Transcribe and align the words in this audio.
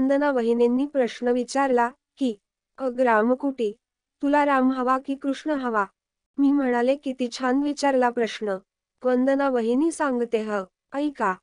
वंदना 0.00 0.30
वहिनींनी 0.30 0.86
प्रश्न 0.86 1.28
विचारला 1.28 1.88
की 2.18 2.32
अग 2.78 3.00
रामकुटी 3.00 3.70
तुला 4.22 4.44
राम 4.44 4.70
हवा 4.72 4.96
की 4.98 5.14
कृष्ण 5.14 5.50
हवा? 5.50 5.84
मी 6.38 6.52
म्हणाले 6.52 6.94
किती 6.96 7.28
छान 7.28 7.62
विचारला 7.62 8.10
प्रश्न. 8.10 8.56
वंदना 9.02 9.48
वहिनी 9.48 9.90
सांगते 9.92 10.38
ह 10.48 10.62
ऐका 10.94 11.34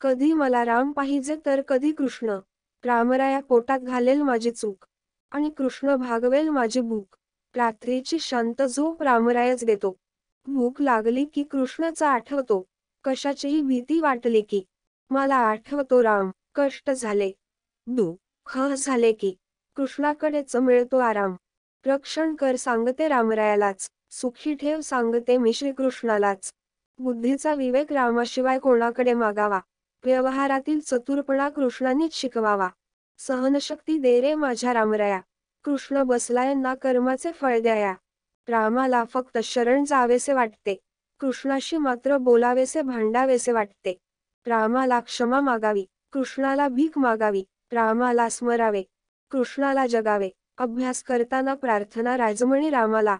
कधी 0.00 0.32
मला 0.32 0.64
राम 0.64 0.92
पाहिजे 0.92 1.36
तर 1.46 1.60
कधी 1.68 1.92
कृष्ण. 1.92 2.38
रामराया 2.84 3.40
पोटात 3.40 3.80
घालेल 3.80 4.22
माझी 4.22 4.50
चूक 4.50 4.86
आणि 5.32 5.50
कृष्ण 5.50 5.96
भागवेल 5.96 6.48
माझी 6.48 6.80
भूक. 6.80 7.16
रात्रीची 7.54 8.18
शांत 8.18 8.62
झोप 8.62 9.02
रामरायच 9.02 9.64
देतो. 9.64 9.96
भूक 10.46 10.82
लागली 10.82 11.24
की 11.24 11.42
कृष्णाचा 11.42 12.10
आठवतो. 12.10 12.64
कशाचीही 13.04 13.62
भीती 13.62 14.00
वाटली 14.00 14.40
की 14.40 14.64
मला 15.10 15.36
आठवतो 15.36 16.02
राम 16.02 16.30
कष्ट 16.54 16.90
झाले. 16.90 17.32
दु 17.86 18.14
ह 18.46 18.74
झाले 18.74 19.12
की 19.12 19.34
कृष्णाकडेच 19.76 20.56
मिळतो 20.56 20.98
आराम. 20.98 21.34
रक्षण 21.86 22.34
कर 22.34 22.56
सांगते 22.56 23.08
रामरायालाच 23.08 23.88
सुखी 24.10 24.54
ठेव 24.54 24.80
सांगते 24.80 25.36
मी 25.36 25.52
श्रीकृष्णालाच. 25.52 26.50
बुद्धीचा 26.98 27.54
विवेक 27.54 27.92
रामाशिवाय 27.92 28.58
कोणाकडे 28.58 29.14
मागावा? 29.14 29.60
व्यवहारातील 30.04 30.80
चतुरपणा 30.80 31.48
कृष्णानीच 31.48 32.14
शिकवावा. 32.14 32.68
सहनशक्ती 33.18 33.98
दे 33.98 34.20
रे 34.20 34.34
माझ्या 34.34 34.74
रामराया. 34.74 35.20
कृष्ण 35.64 36.02
बसलायांना 36.02 36.74
कर्माचे 36.74 37.32
फळ 37.32 37.58
द्याया. 37.58 37.94
रामाला 38.48 39.04
फक्त 39.04 39.38
शरण 39.38 39.84
जावेसे 39.84 40.32
वाटते. 40.32 40.76
कृष्णाशी 41.20 41.76
मात्र 41.76 42.16
बोलावेसे 42.16 42.82
भांडावेसे 42.82 43.52
वाटते. 43.52 43.98
रामाला 44.46 45.00
क्षमा 45.00 45.40
मागावी. 45.40 45.84
कृष्णाला 46.12 46.68
भीक 46.68 46.98
मागावी. 46.98 47.44
रामाला 47.72 48.28
स्मरावे 48.28 48.82
कृष्णाला 49.30 49.86
जगावे 49.86 50.28
अभ्यास 50.58 51.02
करताना 51.02 51.54
प्रार्थना 51.54 52.16
राजमणी 52.16 52.70
रामाला 52.70 53.16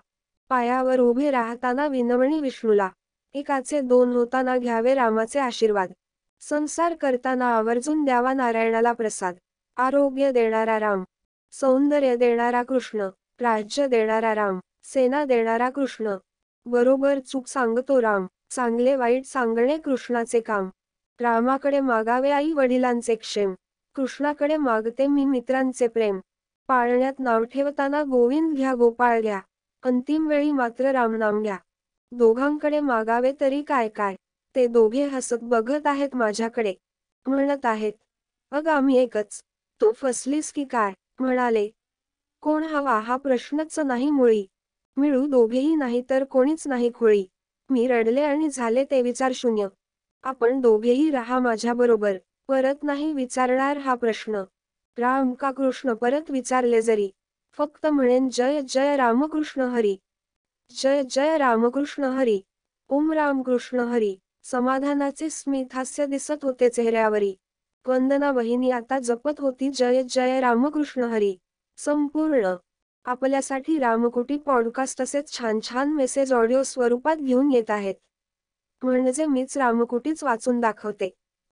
पायावर 0.49 1.01
उभे 1.01 1.31
राहताना 1.31 1.87
विनवणी 1.87 2.41
विष्णूला 2.41 2.89
एकाचे 3.35 3.81
दोन 3.81 4.13
होताना 4.13 4.57
घ्यावे 4.59 4.95
रामाचे 4.95 5.39
आशीर्वाद. 5.39 5.93
संसार 6.41 6.95
करताना 6.95 7.47
आवर्जून 7.57 8.05
द्यावा 8.05 8.33
नारायणाला 8.33 8.93
प्रसाद. 8.93 9.35
आरोग्य 9.77 10.33
देणारा 10.33 10.79
राम 10.81 11.05
सौंदर्य 11.53 12.17
देणारा 12.17 12.63
कृष्ण 12.63 13.09
राज्य 13.41 13.87
देणारा 13.89 14.35
राम 14.35 14.61
सेना 14.85 15.25
देणारा 15.25 15.71
कृष्ण. 15.71 16.17
बरोबर 16.67 17.19
चूक 17.19 17.47
सांगतो 17.47 18.01
राम 18.03 18.27
चांगले 18.51 18.97
वाईट 18.97 19.25
सांगणे 19.25 19.79
कृष्णाचे 19.79 20.41
काम. 20.41 20.71
रामाकडे 21.21 21.81
मागावे 21.81 22.31
आई 22.31 22.53
वडिलांचे 22.53 23.15
क्षेम. 23.15 23.55
कृष्णाकडे 23.97 24.57
मागते 24.57 25.07
मी 25.07 25.25
मित्रांचे 25.25 25.89
प्रेम. 25.89 26.21
पाळण्यात 26.69 27.13
नाव 27.19 27.45
ठेवताना 27.45 28.03
गोविंद 28.03 28.57
घ्या 28.57 28.75
गोपाळ 28.75 29.21
घ्या. 29.21 29.41
अंतिम 29.83 30.27
वेळी 30.29 30.53
मात्र 30.53 30.91
रामनाम 30.93 31.43
घ्या. 31.43 31.57
दोघांकडे 32.13 32.81
मागावे 32.81 33.33
तरी 33.41 33.63
काय 33.63 33.89
काय? 33.89 34.17
ते 34.55 34.67
दोघे 34.67 35.07
हसत 35.07 35.37
बघत 35.43 35.87
आहेत 35.87 36.17
माझ्याकडे. 36.17 36.75
म्हणत 37.27 37.67
आहेत 37.67 37.93
अग 38.51 38.69
आम्ही 38.69 38.99
एकच. 38.99 39.41
तू 39.81 39.93
फसलीस 39.93 40.53
की 40.53 40.65
काय? 40.65 40.93
म्हणाले. 41.19 41.69
कोण 42.43 42.63
हवा 42.63 42.99
हा 43.01 43.17
प्रश्नच 43.17 43.79
नाही 43.79 44.11
मुळी. 44.11 44.47
मिळू 44.97 45.27
दोघेही 45.27 45.75
नाही 45.75 46.03
तर 46.11 46.25
कोणीच 46.25 46.69
नाही 46.69 46.91
खोळी. 46.95 47.27
मी 47.71 47.87
रडले 47.87 48.23
आणि 48.23 48.49
झाले 48.51 48.85
ते 48.85 49.03
विचार 49.03 49.33
शून्य. 49.35 49.69
आपण 50.23 50.61
दोघेही 50.61 51.11
राहा 51.11 51.39
माझ्याबरोबर. 51.39 52.17
परत 52.49 52.83
नाही 52.83 53.13
विचारणार 53.13 53.77
हा 53.77 53.95
प्रश्न. 53.95 54.43
राम 54.99 55.35
का 55.35 55.51
कृष्ण 55.51 55.95
परत 55.95 56.31
विचारले 56.31 56.83
जरी. 56.83 57.11
फक्त 57.59 57.87
म्हणेन 57.87 58.29
जय 58.29 58.61
जय 58.69 58.97
रामकृष्ण 58.97 59.61
हरी. 59.61 59.97
जय 60.71 61.03
जय 61.11 61.39
रामकृष्ण 61.39 62.05
हरी. 62.05 62.41
ओम 62.89 63.13
रामकृष्ण 63.13 63.81
हरी. 63.81 64.17
समाधानाचे 64.43 65.31
स्मित 65.31 65.75
हास्य 65.75 66.07
दिसत 66.07 66.45
होते 66.45 66.69
चेहऱ्यावरी. 66.69 67.35
वंदना 67.87 68.33
बहिणी 68.33 68.71
आता 68.71 68.99
जपत 68.99 69.41
होती 69.41 69.71
जय 69.71 70.03
जय 70.03 70.41
रामकृष्ण 70.41 71.05
हरी. 71.05 71.37
संपूर्ण. 71.77 72.55
आपल्यासाठी 73.05 73.79
रामकुटी 73.79 74.37
पॉडकास्ट 74.39 75.01
तसेच 75.01 75.39
छान 75.39 75.61
छान 75.63 75.93
मेसेज 75.93 76.33
ऑडिओ 76.33 76.63
स्वरूपात 76.63 77.17
घेऊन 77.17 77.53
येत 77.53 77.71
आहेत. 77.71 77.95
म्हणजे 78.83 79.27
मीच 79.27 79.59
रामकुटीच 79.59 80.25
वाचून 80.25 80.61
दाखवते. 80.61 81.15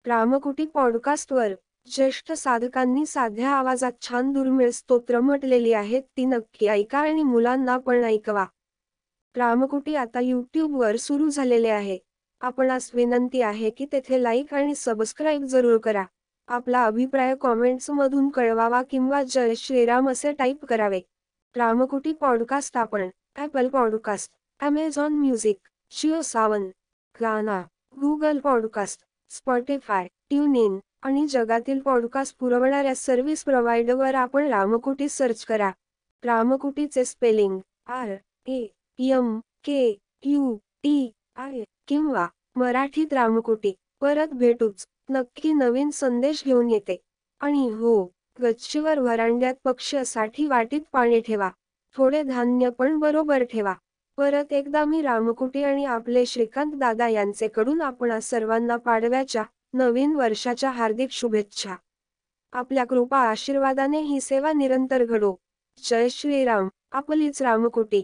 रामकुटी 0.06 0.66
पॉडकास्टवर 0.66 1.54
ज्येष्ठ 1.88 2.32
साधकांनी 2.32 3.06
साध्या 3.06 3.50
आवाजात 3.50 3.92
छान 4.02 4.32
दुर्मिळ 4.34 4.70
स्तोत्र 4.70 5.20
म्हटलेली 5.20 5.74
आहेत 5.74 6.02
ती 6.18 6.26
नक्की 6.26 6.68
ऐका 6.68 7.00
आणि 7.00 7.24
मुलांना 7.24 7.78
पण 7.78 8.04
ऐकवा. 8.04 8.46
रामकुटी 9.36 9.96
आता 9.96 10.20
यूट्यूबवर 10.20 10.96
सुरू 10.96 11.30
झालेले 11.30 11.70
आहे. 11.70 11.98
आपणास 12.42 12.90
विनंती 12.94 13.42
आहे 13.42 13.70
की 13.70 13.86
तेथे 13.92 14.22
लाईक 14.24 14.54
आणि 14.54 14.76
सबस्क्राईब 14.76 15.44
जरूर 15.44 15.78
करा. 15.78 16.04
आपला 16.48 16.86
अभिप्राय 16.86 17.36
कॉमेंट्स 17.36 17.90
मधून 17.90 18.30
कळवावा 18.30 18.82
किंवा 18.84 19.24
जय 19.24 19.54
श्रीराम 19.56 20.10
असे 20.10 20.32
टाईप 20.32 20.66
करावे. 20.66 21.02
रामकुटी 21.56 22.14
पॉडकास्ट 22.14 22.78
आपण 22.78 23.10
Apple 23.36 23.68
podcast 23.68 24.32
Amazon 24.60 25.14
music 25.14 25.58
JioSaavn 26.22 26.70
Gaana 27.16 27.62
Google 28.02 28.40
podcast 28.40 29.07
Spotify 29.30 30.08
tune 30.08 30.56
in 30.56 30.80
आणि 31.02 31.28
जगातील 31.28 31.80
पॉडकास्ट 31.80 32.38
पुरवणाऱ्या 32.40 32.96
सर्व्हिस 32.96 33.44
प्रोव्हायडरवर 33.44 34.16
आपण 34.16 34.48
रामकुटी 34.48 35.10
सर्च 35.10 35.46
करा. 35.46 35.72
रामकुटीचे 36.24 37.06
spelling 37.06 37.60
R 37.88 38.16
A 38.48 38.66
M 39.00 39.40
K 39.64 39.98
U 40.24 40.56
T 40.56 41.12
I 41.36 41.64
किंवा 41.88 42.28
मराठीत 42.56 43.14
रामकुटी. 43.14 43.74
परत 44.02 44.28
भेटूच. 44.28 44.88
नक्की 45.10 45.54
नवीन 45.54 45.90
संदेश 45.90 46.44
घेऊन 46.46 46.70
येते. 46.70 47.02
आणि 47.40 47.70
हो 47.70 48.12
गच्चीवर 48.42 49.00
वरांड्यात 49.00 49.56
पक्ष्यासाठी 49.64 50.48
वाटीत 50.48 50.82
पाणी 50.92 51.20
ठेवा. 51.20 51.50
थोडे 51.96 52.24
धान्य 52.24 52.70
पण 52.70 52.98
बरोबर 53.00 53.44
ठेवा. 53.44 53.74
परत 54.18 54.54
एकदा 54.54 54.86
मी 54.86 55.02
रामकुटी 55.02 55.64
आणि 55.64 55.86
आपले 55.86 56.26
श्रीकांत 56.26 56.72
दादा 56.76 57.08
यांचेकडून 57.08 57.82
आपणा 57.82 58.20
सर्वांना 58.20 58.76
पाडव्याच्या 58.76 59.44
नवीन 59.74 60.16
वर्षाच्या 60.16 60.70
हार्दिक 60.70 61.12
शुभेच्छा. 61.12 61.76
आपल्या 62.52 62.86
कृपा 62.86 63.20
आशीर्वादाने 63.20 64.00
ही 64.00 64.22
सेवा 64.22 64.54
निरंतर 64.54 65.06
घडो. 65.06 65.36
जय 65.90 66.10
श्रीराम. 66.10 66.68
आपलीच 66.92 67.42
रामकुटी. 67.42 68.04